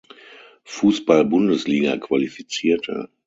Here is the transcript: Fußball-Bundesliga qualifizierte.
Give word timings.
Fußball-Bundesliga 0.63 1.95
qualifizierte. 1.99 3.07